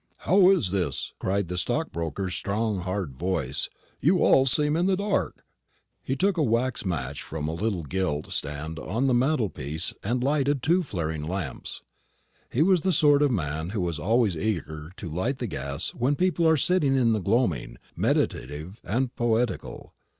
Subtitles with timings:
[0.17, 3.69] "How's this?" cried the stockbroker's strong hard voice;
[3.99, 4.13] "you
[4.47, 5.45] seem all in the dark."
[6.01, 10.63] He took a wax match from a little gilt stand on the mantelpiece and lighted
[10.63, 11.83] two flaring lamps.
[12.51, 16.15] He was the sort of man who is always eager to light the gas when
[16.15, 19.93] people are sitting in the gloaming, meditative and poetical.